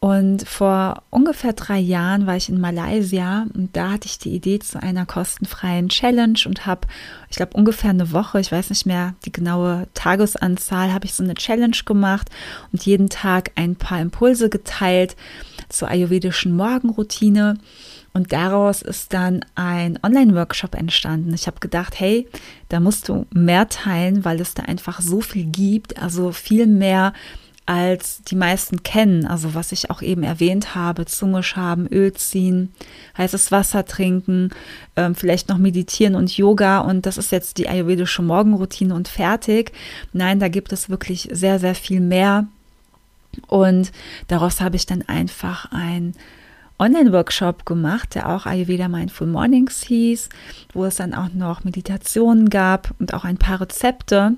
Und 0.00 0.46
vor 0.46 1.02
ungefähr 1.10 1.52
drei 1.54 1.78
Jahren 1.78 2.26
war 2.28 2.36
ich 2.36 2.48
in 2.48 2.60
Malaysia 2.60 3.46
und 3.54 3.76
da 3.76 3.90
hatte 3.90 4.06
ich 4.06 4.18
die 4.18 4.32
Idee 4.32 4.60
zu 4.60 4.80
einer 4.80 5.06
kostenfreien 5.06 5.88
Challenge 5.88 6.38
und 6.46 6.66
habe, 6.66 6.86
ich 7.30 7.36
glaube, 7.36 7.56
ungefähr 7.56 7.90
eine 7.90 8.12
Woche, 8.12 8.38
ich 8.38 8.52
weiß 8.52 8.70
nicht 8.70 8.86
mehr 8.86 9.14
die 9.24 9.32
genaue 9.32 9.88
Tagesanzahl, 9.94 10.92
habe 10.92 11.06
ich 11.06 11.14
so 11.14 11.24
eine 11.24 11.34
Challenge 11.34 11.76
gemacht 11.84 12.30
und 12.72 12.86
jeden 12.86 13.08
Tag 13.08 13.50
ein 13.56 13.74
paar 13.74 14.00
Impulse 14.00 14.48
geteilt 14.48 15.16
zur 15.68 15.88
ayurvedischen 15.88 16.54
Morgenroutine. 16.54 17.58
Und 18.14 18.32
daraus 18.32 18.82
ist 18.82 19.12
dann 19.12 19.44
ein 19.54 19.98
Online-Workshop 20.02 20.74
entstanden. 20.74 21.34
Ich 21.34 21.46
habe 21.46 21.60
gedacht, 21.60 21.98
hey, 22.00 22.28
da 22.68 22.80
musst 22.80 23.08
du 23.08 23.26
mehr 23.32 23.68
teilen, 23.68 24.24
weil 24.24 24.40
es 24.40 24.54
da 24.54 24.62
einfach 24.62 25.00
so 25.00 25.20
viel 25.20 25.44
gibt, 25.44 26.00
also 26.00 26.32
viel 26.32 26.66
mehr 26.66 27.12
als 27.68 28.22
die 28.22 28.34
meisten 28.34 28.82
kennen. 28.82 29.26
Also 29.26 29.54
was 29.54 29.72
ich 29.72 29.90
auch 29.90 30.00
eben 30.00 30.22
erwähnt 30.22 30.74
habe, 30.74 31.04
Zunge 31.04 31.42
schaben, 31.42 31.86
Öl 31.86 32.14
ziehen, 32.14 32.72
heißes 33.18 33.52
Wasser 33.52 33.84
trinken, 33.84 34.48
ähm, 34.96 35.14
vielleicht 35.14 35.50
noch 35.50 35.58
meditieren 35.58 36.14
und 36.14 36.34
Yoga 36.34 36.78
und 36.78 37.04
das 37.04 37.18
ist 37.18 37.30
jetzt 37.30 37.58
die 37.58 37.68
ayurvedische 37.68 38.22
Morgenroutine 38.22 38.94
und 38.94 39.06
fertig. 39.06 39.72
Nein, 40.14 40.40
da 40.40 40.48
gibt 40.48 40.72
es 40.72 40.88
wirklich 40.88 41.28
sehr, 41.30 41.58
sehr 41.58 41.74
viel 41.74 42.00
mehr. 42.00 42.46
Und 43.48 43.92
daraus 44.28 44.62
habe 44.62 44.76
ich 44.76 44.86
dann 44.86 45.02
einfach 45.02 45.70
ein 45.70 46.14
Online-Workshop 46.78 47.66
gemacht, 47.66 48.14
der 48.14 48.28
auch 48.28 48.46
Ayurveda 48.46 48.88
Mindful 48.88 49.26
Mornings 49.26 49.82
hieß, 49.82 50.28
wo 50.72 50.84
es 50.84 50.96
dann 50.96 51.14
auch 51.14 51.32
noch 51.32 51.64
Meditationen 51.64 52.50
gab 52.50 52.94
und 52.98 53.14
auch 53.14 53.24
ein 53.24 53.36
paar 53.36 53.60
Rezepte. 53.60 54.34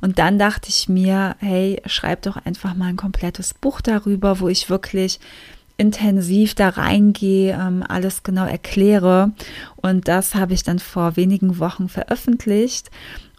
Und 0.00 0.18
dann 0.18 0.38
dachte 0.38 0.68
ich 0.70 0.88
mir, 0.88 1.36
hey, 1.38 1.82
schreib 1.86 2.22
doch 2.22 2.36
einfach 2.44 2.74
mal 2.74 2.86
ein 2.86 2.96
komplettes 2.96 3.54
Buch 3.54 3.80
darüber, 3.80 4.40
wo 4.40 4.48
ich 4.48 4.70
wirklich 4.70 5.20
intensiv 5.76 6.54
da 6.54 6.68
reingehe, 6.68 7.58
ähm, 7.60 7.84
alles 7.86 8.22
genau 8.22 8.46
erkläre. 8.46 9.32
Und 9.76 10.08
das 10.08 10.34
habe 10.34 10.54
ich 10.54 10.62
dann 10.62 10.78
vor 10.78 11.16
wenigen 11.16 11.58
Wochen 11.58 11.88
veröffentlicht. 11.88 12.90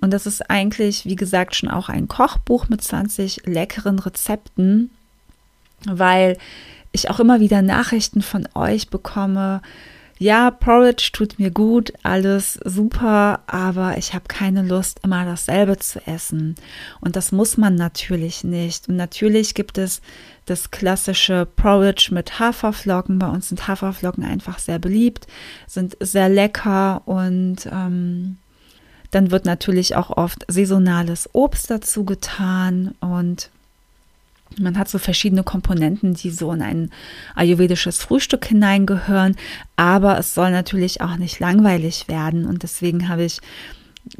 Und 0.01 0.11
das 0.11 0.25
ist 0.25 0.49
eigentlich, 0.49 1.05
wie 1.05 1.15
gesagt, 1.15 1.55
schon 1.55 1.69
auch 1.69 1.89
ein 1.89 2.07
Kochbuch 2.07 2.67
mit 2.67 2.83
20 2.83 3.45
leckeren 3.45 3.99
Rezepten, 3.99 4.91
weil 5.85 6.37
ich 6.95 7.09
auch 7.09 7.19
immer 7.19 7.39
wieder 7.39 7.61
Nachrichten 7.61 8.21
von 8.21 8.47
euch 8.55 8.89
bekomme, 8.89 9.61
ja, 10.17 10.49
Porridge 10.49 11.09
tut 11.11 11.39
mir 11.39 11.51
gut, 11.51 11.91
alles 12.03 12.57
super, 12.63 13.41
aber 13.47 13.97
ich 13.97 14.13
habe 14.13 14.25
keine 14.29 14.61
Lust, 14.61 15.01
immer 15.03 15.25
dasselbe 15.25 15.77
zu 15.77 15.99
essen. 16.07 16.55
Und 17.01 17.17
das 17.17 17.33
muss 17.33 17.57
man 17.57 17.75
natürlich 17.75 18.45
nicht. 18.45 18.87
Und 18.87 18.95
natürlich 18.95 19.55
gibt 19.55 19.77
es 19.77 20.01
das 20.45 20.71
klassische 20.71 21.45
Porridge 21.45 22.11
mit 22.13 22.39
Haferflocken. 22.39 23.19
Bei 23.19 23.27
uns 23.27 23.49
sind 23.49 23.67
Haferflocken 23.67 24.23
einfach 24.23 24.57
sehr 24.57 24.79
beliebt, 24.79 25.27
sind 25.67 25.97
sehr 25.99 26.29
lecker 26.29 27.01
und 27.05 27.65
ähm, 27.69 28.37
dann 29.11 29.31
wird 29.31 29.45
natürlich 29.45 29.97
auch 29.97 30.11
oft 30.11 30.45
saisonales 30.47 31.29
Obst 31.33 31.69
dazu 31.69 32.05
getan 32.05 32.95
und 33.01 33.49
man 34.59 34.77
hat 34.77 34.89
so 34.89 34.97
verschiedene 34.97 35.43
Komponenten, 35.43 36.13
die 36.13 36.31
so 36.31 36.51
in 36.51 36.61
ein 36.61 36.89
ayurvedisches 37.35 37.99
Frühstück 37.99 38.45
hineingehören, 38.45 39.35
aber 39.75 40.17
es 40.17 40.33
soll 40.33 40.51
natürlich 40.51 41.01
auch 41.01 41.17
nicht 41.17 41.39
langweilig 41.39 42.07
werden 42.07 42.45
und 42.45 42.63
deswegen 42.63 43.09
habe 43.09 43.23
ich 43.23 43.39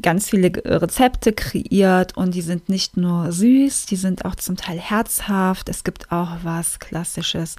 ganz 0.02 0.30
viele 0.30 0.52
Rezepte 0.66 1.34
kreiert 1.34 2.18
und 2.18 2.34
die 2.34 2.42
sind 2.42 2.70
nicht 2.70 2.98
nur 2.98 3.32
süß, 3.32 3.86
die 3.86 3.96
sind 3.96 4.26
auch 4.26 4.36
zum 4.36 4.58
Teil 4.58 4.80
herzhaft. 4.80 5.70
Es 5.70 5.84
gibt 5.84 6.12
auch 6.12 6.38
was 6.44 6.80
klassisches 6.80 7.56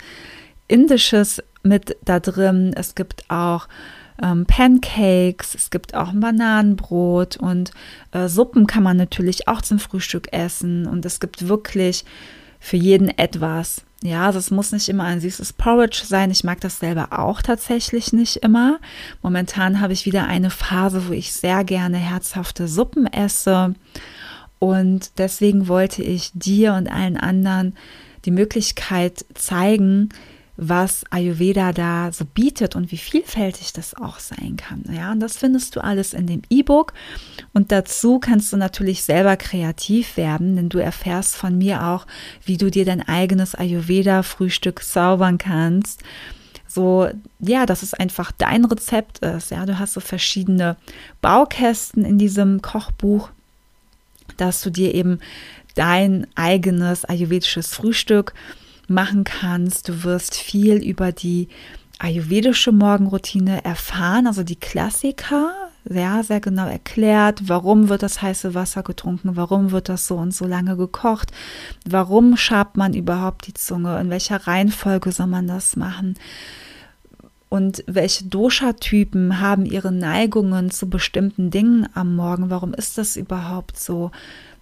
indisches 0.68 1.42
mit 1.62 1.96
da 2.04 2.18
drin. 2.20 2.72
Es 2.76 2.94
gibt 2.94 3.24
auch 3.30 3.68
ähm, 4.22 4.46
Pancakes, 4.46 5.54
es 5.54 5.70
gibt 5.70 5.94
auch 5.94 6.12
Bananenbrot 6.12 7.36
und 7.36 7.70
äh, 8.12 8.28
Suppen 8.28 8.66
kann 8.66 8.82
man 8.82 8.96
natürlich 8.96 9.48
auch 9.48 9.62
zum 9.62 9.78
Frühstück 9.78 10.32
essen 10.32 10.86
und 10.86 11.04
es 11.04 11.20
gibt 11.20 11.48
wirklich 11.48 12.04
für 12.60 12.76
jeden 12.76 13.08
etwas. 13.16 13.82
Ja, 14.02 14.26
also 14.26 14.38
es 14.38 14.50
muss 14.50 14.72
nicht 14.72 14.88
immer 14.88 15.04
ein 15.04 15.20
süßes 15.20 15.54
Porridge 15.54 16.02
sein. 16.04 16.30
Ich 16.30 16.44
mag 16.44 16.60
das 16.60 16.78
selber 16.78 17.18
auch 17.18 17.40
tatsächlich 17.40 18.12
nicht 18.12 18.36
immer. 18.36 18.78
Momentan 19.22 19.80
habe 19.80 19.94
ich 19.94 20.04
wieder 20.04 20.26
eine 20.26 20.50
Phase, 20.50 21.08
wo 21.08 21.12
ich 21.12 21.32
sehr 21.32 21.64
gerne 21.64 21.96
herzhafte 21.96 22.68
Suppen 22.68 23.06
esse. 23.06 23.74
Und 24.58 25.18
deswegen 25.18 25.68
wollte 25.68 26.02
ich 26.02 26.30
dir 26.34 26.74
und 26.74 26.88
allen 26.88 27.16
anderen 27.16 27.74
die 28.26 28.30
Möglichkeit 28.30 29.24
zeigen, 29.34 30.10
was 30.56 31.04
Ayurveda 31.10 31.72
da 31.72 32.10
so 32.12 32.24
bietet 32.24 32.76
und 32.76 32.90
wie 32.90 32.96
vielfältig 32.96 33.72
das 33.72 33.94
auch 33.94 34.18
sein 34.18 34.56
kann. 34.56 34.84
Ja, 34.90 35.12
und 35.12 35.20
das 35.20 35.36
findest 35.36 35.76
du 35.76 35.80
alles 35.84 36.14
in 36.14 36.26
dem 36.26 36.42
E-Book. 36.48 36.94
Und 37.52 37.72
dazu 37.72 38.18
kannst 38.18 38.52
du 38.52 38.56
natürlich 38.56 39.02
selber 39.02 39.36
kreativ 39.36 40.16
werden, 40.16 40.56
denn 40.56 40.68
du 40.68 40.78
erfährst 40.78 41.36
von 41.36 41.58
mir 41.58 41.84
auch, 41.84 42.06
wie 42.44 42.56
du 42.56 42.70
dir 42.70 42.84
dein 42.84 43.06
eigenes 43.06 43.54
Ayurveda-Frühstück 43.54 44.82
zaubern 44.82 45.38
kannst. 45.38 46.02
So, 46.66 47.08
ja, 47.38 47.66
dass 47.66 47.82
es 47.82 47.94
einfach 47.94 48.32
dein 48.32 48.64
Rezept 48.64 49.18
ist. 49.20 49.50
Ja, 49.50 49.66
du 49.66 49.78
hast 49.78 49.92
so 49.92 50.00
verschiedene 50.00 50.76
Baukästen 51.20 52.04
in 52.04 52.18
diesem 52.18 52.62
Kochbuch, 52.62 53.30
dass 54.36 54.62
du 54.62 54.70
dir 54.70 54.94
eben 54.94 55.20
dein 55.74 56.26
eigenes 56.34 57.04
ayurvedisches 57.04 57.72
Frühstück 57.72 58.34
machen 58.88 59.24
kannst. 59.24 59.88
Du 59.88 60.04
wirst 60.04 60.34
viel 60.34 60.76
über 60.76 61.12
die 61.12 61.48
ayurvedische 61.98 62.72
Morgenroutine 62.72 63.64
erfahren, 63.64 64.26
also 64.26 64.42
die 64.42 64.56
Klassiker, 64.56 65.52
sehr, 65.84 66.24
sehr 66.24 66.40
genau 66.40 66.66
erklärt, 66.66 67.48
warum 67.48 67.88
wird 67.88 68.02
das 68.02 68.20
heiße 68.20 68.54
Wasser 68.54 68.82
getrunken, 68.82 69.36
warum 69.36 69.70
wird 69.70 69.88
das 69.88 70.06
so 70.06 70.16
und 70.16 70.34
so 70.34 70.44
lange 70.44 70.76
gekocht, 70.76 71.30
warum 71.88 72.36
schabt 72.36 72.76
man 72.76 72.92
überhaupt 72.92 73.46
die 73.46 73.54
Zunge, 73.54 73.98
in 74.00 74.10
welcher 74.10 74.46
Reihenfolge 74.46 75.12
soll 75.12 75.28
man 75.28 75.46
das 75.46 75.76
machen 75.76 76.16
und 77.48 77.84
welche 77.86 78.24
Dosha-Typen 78.24 79.40
haben 79.40 79.64
ihre 79.64 79.92
Neigungen 79.92 80.70
zu 80.70 80.90
bestimmten 80.90 81.50
Dingen 81.50 81.88
am 81.94 82.16
Morgen, 82.16 82.50
warum 82.50 82.74
ist 82.74 82.98
das 82.98 83.16
überhaupt 83.16 83.78
so, 83.78 84.10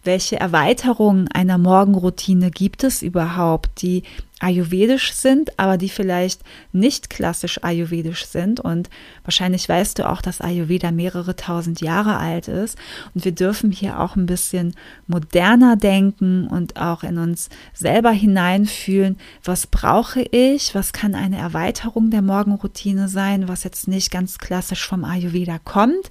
welche 0.05 0.39
Erweiterungen 0.39 1.29
einer 1.33 1.59
Morgenroutine 1.59 2.51
gibt 2.51 2.85
es 2.85 3.03
überhaupt, 3.03 3.83
die 3.83 4.03
ayurvedisch 4.41 5.13
sind, 5.13 5.59
aber 5.59 5.79
die 5.79 5.89
vielleicht 5.89 6.43
nicht 6.73 7.09
klassisch 7.09 7.63
ayurvedisch 7.63 8.27
sind. 8.27 8.61
Und 8.61 8.91
wahrscheinlich 9.23 9.69
weißt 9.69 9.99
du 9.99 10.09
auch, 10.09 10.21
dass 10.21 10.41
Ayurveda 10.41 10.91
mehrere 10.91 11.35
tausend 11.35 11.81
Jahre 11.81 12.19
alt 12.19 12.49
ist. 12.49 12.77
Und 13.15 13.25
wir 13.25 13.33
dürfen 13.33 13.71
hier 13.71 14.01
auch 14.01 14.17
ein 14.17 14.27
bisschen 14.27 14.75
moderner 15.07 15.77
denken 15.77 16.47
und 16.47 16.77
auch 16.77 17.05
in 17.05 17.17
uns 17.17 17.49
selber 17.73 18.11
hineinfühlen, 18.11 19.17
was 19.43 19.67
brauche 19.67 20.21
ich, 20.21 20.75
was 20.75 20.93
kann 20.93 21.15
eine 21.15 21.39
Erweiterung 21.39 22.11
der 22.11 22.23
Morgenroutine 22.23 23.09
sein, 23.09 23.49
was 23.49 23.65
jetzt 23.65 23.89
nicht 23.89 24.11
ganz 24.11 24.39
klassisch 24.39 24.87
vom 24.87 25.05
Ayurveda 25.05 25.59
kommt, 25.59 26.11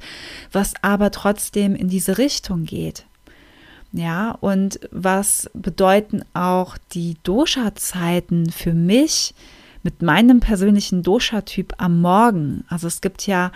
was 0.51 0.73
aber 0.81 1.11
trotzdem 1.11 1.75
in 1.75 1.87
diese 1.87 2.17
Richtung 2.17 2.65
geht. 2.65 3.05
Ja, 3.95 4.31
und 4.41 4.79
was 4.91 5.51
bedeuten 5.53 6.23
auch 6.33 6.79
die 6.93 7.15
Dosha-Zeiten 7.21 8.49
für 8.49 8.73
mich 8.73 9.35
mit 9.83 10.01
meinem 10.01 10.39
persönlichen 10.39 11.03
Dosha-Typ 11.03 11.75
am 11.77 12.01
Morgen? 12.01 12.65
Also 12.69 12.87
es 12.87 13.01
gibt 13.01 13.27
ja 13.27 13.51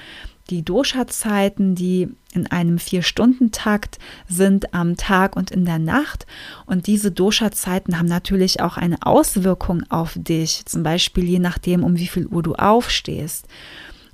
die 0.52 0.64
Dosha-Zeiten, 0.64 1.74
die 1.74 2.10
in 2.34 2.46
einem 2.46 2.78
Vier-Stunden-Takt 2.78 3.98
sind 4.30 4.76
am 4.76 4.96
Tag 4.96 5.36
und 5.36 5.50
in 5.50 5.66
der 5.66 5.80
Nacht. 5.80 6.28
Und 6.68 6.86
diese 6.86 7.12
Dosha-Zeiten 7.12 7.98
haben 7.98 8.06
natürlich 8.06 8.62
auch 8.62 8.78
eine 8.78 8.98
Auswirkung 9.02 9.84
auf 9.90 10.14
dich, 10.16 10.68
zum 10.68 10.84
Beispiel 10.84 11.24
je 11.24 11.40
nachdem, 11.40 11.84
um 11.84 11.98
wie 11.98 12.08
viel 12.08 12.28
Uhr 12.28 12.44
du 12.44 12.54
aufstehst. 12.54 13.48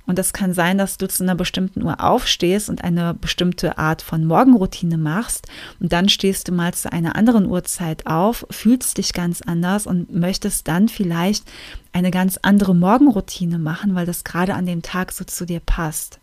Und 0.06 0.18
es 0.18 0.34
kann 0.34 0.52
sein, 0.52 0.76
dass 0.76 0.98
du 0.98 1.08
zu 1.08 1.22
einer 1.22 1.34
bestimmten 1.34 1.82
Uhr 1.82 2.02
aufstehst 2.02 2.68
und 2.68 2.84
eine 2.84 3.14
bestimmte 3.14 3.78
Art 3.78 4.02
von 4.02 4.24
Morgenroutine 4.24 4.98
machst. 4.98 5.48
Und 5.80 5.92
dann 5.92 6.08
stehst 6.08 6.48
du 6.48 6.52
mal 6.52 6.74
zu 6.74 6.92
einer 6.92 7.16
anderen 7.16 7.46
Uhrzeit 7.46 8.06
auf, 8.06 8.46
fühlst 8.50 8.98
dich 8.98 9.14
ganz 9.14 9.40
anders 9.40 9.86
und 9.86 10.14
möchtest 10.14 10.68
dann 10.68 10.88
vielleicht 10.88 11.50
eine 11.92 12.10
ganz 12.10 12.38
andere 12.42 12.74
Morgenroutine 12.74 13.58
machen, 13.58 13.94
weil 13.94 14.04
das 14.04 14.24
gerade 14.24 14.54
an 14.54 14.66
dem 14.66 14.82
Tag 14.82 15.12
so 15.12 15.24
zu 15.24 15.46
dir 15.46 15.60
passt. 15.60 16.18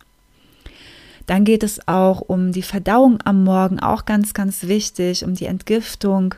Dann 1.26 1.44
geht 1.44 1.62
es 1.62 1.86
auch 1.88 2.20
um 2.20 2.52
die 2.52 2.62
Verdauung 2.62 3.18
am 3.24 3.44
Morgen, 3.44 3.80
auch 3.80 4.04
ganz, 4.04 4.34
ganz 4.34 4.64
wichtig, 4.64 5.24
um 5.24 5.34
die 5.34 5.46
Entgiftung, 5.46 6.34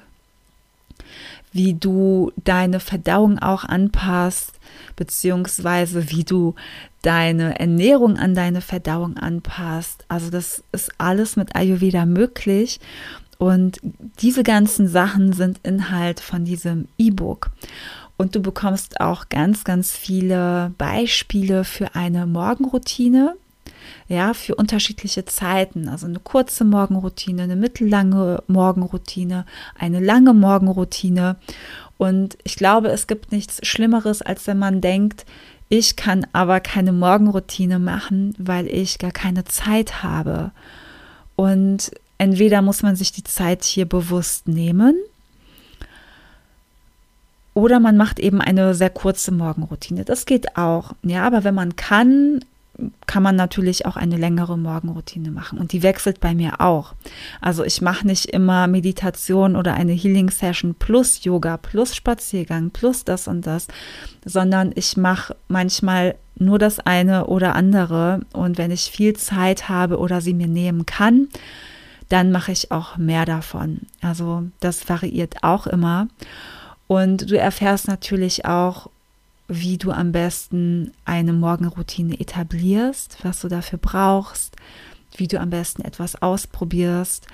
wie 1.54 1.72
du 1.72 2.32
deine 2.42 2.80
Verdauung 2.80 3.38
auch 3.38 3.64
anpasst, 3.64 4.58
beziehungsweise 4.96 6.10
wie 6.10 6.24
du 6.24 6.56
deine 7.00 7.58
Ernährung 7.60 8.18
an 8.18 8.34
deine 8.34 8.60
Verdauung 8.60 9.16
anpasst. 9.16 10.04
Also 10.08 10.30
das 10.30 10.64
ist 10.72 10.90
alles 10.98 11.36
mit 11.36 11.54
Ayurveda 11.54 12.06
möglich. 12.06 12.80
Und 13.38 13.80
diese 14.20 14.42
ganzen 14.42 14.88
Sachen 14.88 15.32
sind 15.32 15.60
Inhalt 15.62 16.18
von 16.18 16.44
diesem 16.44 16.88
E-Book. 16.98 17.50
Und 18.16 18.34
du 18.34 18.42
bekommst 18.42 19.00
auch 19.00 19.28
ganz, 19.28 19.64
ganz 19.64 19.92
viele 19.92 20.72
Beispiele 20.76 21.62
für 21.62 21.94
eine 21.94 22.26
Morgenroutine, 22.26 23.36
ja, 24.08 24.34
für 24.34 24.54
unterschiedliche 24.54 25.24
Zeiten. 25.24 25.88
Also 25.88 26.06
eine 26.06 26.18
kurze 26.18 26.64
Morgenroutine, 26.64 27.42
eine 27.42 27.56
mittellange 27.56 28.42
Morgenroutine, 28.46 29.46
eine 29.78 30.00
lange 30.00 30.34
Morgenroutine. 30.34 31.36
Und 31.96 32.36
ich 32.44 32.56
glaube, 32.56 32.88
es 32.88 33.06
gibt 33.06 33.32
nichts 33.32 33.66
Schlimmeres, 33.66 34.22
als 34.22 34.46
wenn 34.46 34.58
man 34.58 34.80
denkt, 34.80 35.24
ich 35.68 35.96
kann 35.96 36.26
aber 36.32 36.60
keine 36.60 36.92
Morgenroutine 36.92 37.78
machen, 37.78 38.34
weil 38.38 38.66
ich 38.66 38.98
gar 38.98 39.12
keine 39.12 39.44
Zeit 39.44 40.02
habe. 40.02 40.50
Und 41.36 41.90
entweder 42.18 42.62
muss 42.62 42.82
man 42.82 42.96
sich 42.96 43.12
die 43.12 43.24
Zeit 43.24 43.64
hier 43.64 43.86
bewusst 43.86 44.46
nehmen 44.46 44.96
oder 47.54 47.78
man 47.78 47.96
macht 47.96 48.18
eben 48.18 48.40
eine 48.40 48.74
sehr 48.74 48.90
kurze 48.90 49.30
Morgenroutine. 49.30 50.04
Das 50.04 50.26
geht 50.26 50.56
auch. 50.56 50.92
Ja, 51.02 51.24
aber 51.24 51.44
wenn 51.44 51.54
man 51.54 51.76
kann, 51.76 52.44
kann 53.06 53.22
man 53.22 53.36
natürlich 53.36 53.86
auch 53.86 53.96
eine 53.96 54.16
längere 54.16 54.58
Morgenroutine 54.58 55.30
machen 55.30 55.58
und 55.58 55.72
die 55.72 55.82
wechselt 55.82 56.20
bei 56.20 56.34
mir 56.34 56.60
auch. 56.60 56.94
Also 57.40 57.64
ich 57.64 57.80
mache 57.80 58.06
nicht 58.06 58.26
immer 58.26 58.66
Meditation 58.66 59.56
oder 59.56 59.74
eine 59.74 59.92
Healing 59.92 60.30
Session 60.30 60.74
plus 60.74 61.22
Yoga 61.24 61.56
plus 61.56 61.94
Spaziergang 61.94 62.70
plus 62.70 63.04
das 63.04 63.28
und 63.28 63.46
das, 63.46 63.68
sondern 64.24 64.72
ich 64.74 64.96
mache 64.96 65.36
manchmal 65.48 66.16
nur 66.36 66.58
das 66.58 66.80
eine 66.80 67.26
oder 67.26 67.54
andere 67.54 68.20
und 68.32 68.58
wenn 68.58 68.72
ich 68.72 68.90
viel 68.90 69.14
Zeit 69.14 69.68
habe 69.68 69.98
oder 69.98 70.20
sie 70.20 70.34
mir 70.34 70.48
nehmen 70.48 70.84
kann, 70.84 71.28
dann 72.08 72.32
mache 72.32 72.52
ich 72.52 72.70
auch 72.70 72.96
mehr 72.96 73.24
davon. 73.24 73.82
Also 74.02 74.44
das 74.60 74.88
variiert 74.88 75.42
auch 75.42 75.66
immer. 75.66 76.08
Und 76.86 77.30
du 77.30 77.38
erfährst 77.38 77.88
natürlich 77.88 78.44
auch, 78.44 78.90
wie 79.48 79.78
du 79.78 79.90
am 79.90 80.12
besten 80.12 80.92
eine 81.04 81.32
Morgenroutine 81.32 82.18
etablierst, 82.18 83.18
was 83.22 83.40
du 83.40 83.48
dafür 83.48 83.78
brauchst, 83.78 84.56
wie 85.16 85.28
du 85.28 85.38
am 85.38 85.50
besten 85.50 85.82
etwas 85.82 86.20
ausprobierst 86.20 87.26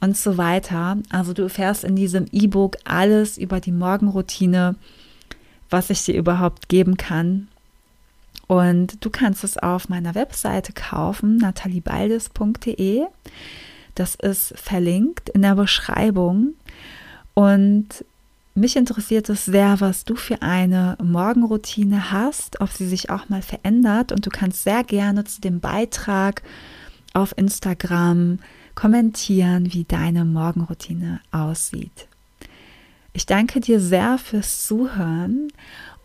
und 0.00 0.16
so 0.16 0.36
weiter. 0.36 0.98
Also 1.10 1.32
du 1.32 1.42
erfährst 1.42 1.84
in 1.84 1.96
diesem 1.96 2.26
E-Book 2.30 2.76
alles 2.84 3.38
über 3.38 3.60
die 3.60 3.72
Morgenroutine, 3.72 4.76
was 5.70 5.90
ich 5.90 6.04
dir 6.04 6.14
überhaupt 6.14 6.68
geben 6.68 6.96
kann. 6.96 7.48
Und 8.46 9.02
du 9.02 9.08
kannst 9.08 9.42
es 9.42 9.56
auf 9.56 9.88
meiner 9.88 10.14
Webseite 10.14 10.74
kaufen, 10.74 11.38
nataliebaldes.de. 11.38 13.04
Das 13.94 14.14
ist 14.16 14.52
verlinkt 14.58 15.30
in 15.30 15.42
der 15.42 15.54
Beschreibung. 15.54 16.54
Und 17.32 18.04
mich 18.54 18.76
interessiert 18.76 19.28
es 19.28 19.44
sehr, 19.44 19.80
was 19.80 20.04
du 20.04 20.14
für 20.14 20.42
eine 20.42 20.96
Morgenroutine 21.02 22.12
hast, 22.12 22.60
ob 22.60 22.70
sie 22.70 22.86
sich 22.86 23.10
auch 23.10 23.28
mal 23.28 23.42
verändert. 23.42 24.12
Und 24.12 24.24
du 24.26 24.30
kannst 24.30 24.62
sehr 24.62 24.84
gerne 24.84 25.24
zu 25.24 25.40
dem 25.40 25.60
Beitrag 25.60 26.42
auf 27.12 27.36
Instagram 27.36 28.38
kommentieren, 28.74 29.72
wie 29.72 29.84
deine 29.84 30.24
Morgenroutine 30.24 31.20
aussieht. 31.30 32.08
Ich 33.12 33.26
danke 33.26 33.60
dir 33.60 33.80
sehr 33.80 34.18
fürs 34.18 34.66
Zuhören 34.66 35.48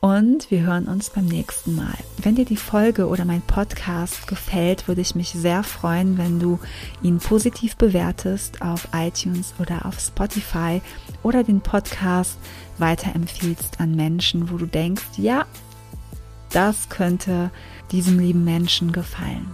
und 0.01 0.49
wir 0.49 0.61
hören 0.61 0.87
uns 0.87 1.09
beim 1.09 1.25
nächsten 1.25 1.75
Mal. 1.75 1.97
Wenn 2.21 2.35
dir 2.35 2.45
die 2.45 2.55
Folge 2.55 3.07
oder 3.07 3.25
mein 3.25 3.41
Podcast 3.41 4.27
gefällt, 4.27 4.87
würde 4.87 5.01
ich 5.01 5.15
mich 5.15 5.31
sehr 5.31 5.63
freuen, 5.63 6.17
wenn 6.17 6.39
du 6.39 6.59
ihn 7.01 7.17
positiv 7.17 7.75
bewertest 7.75 8.61
auf 8.61 8.87
iTunes 8.93 9.53
oder 9.59 9.85
auf 9.85 9.99
Spotify 9.99 10.81
oder 11.23 11.43
den 11.43 11.61
Podcast 11.61 12.37
weiterempfiehlst 12.77 13.79
an 13.79 13.95
Menschen, 13.95 14.49
wo 14.51 14.57
du 14.57 14.65
denkst, 14.65 15.17
ja, 15.17 15.45
das 16.51 16.89
könnte 16.89 17.51
diesem 17.91 18.19
lieben 18.19 18.43
Menschen 18.43 18.91
gefallen. 18.91 19.53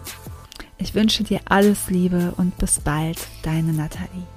Ich 0.78 0.94
wünsche 0.94 1.24
dir 1.24 1.40
alles 1.46 1.90
Liebe 1.90 2.34
und 2.38 2.58
bis 2.58 2.80
bald, 2.80 3.18
deine 3.44 3.74
Nathalie. 3.74 4.35